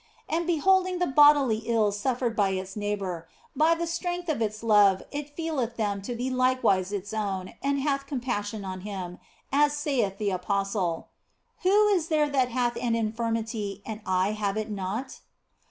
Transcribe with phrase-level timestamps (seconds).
[0.27, 5.03] And beholding the bodily ills suffered by its neighbour, by the strength of its love
[5.11, 9.19] it feeleth them to be likewise its own and hath compassion on him,
[9.53, 11.09] as saith the apostle,"
[11.61, 15.19] Who is there that hath an infirmity and I have it not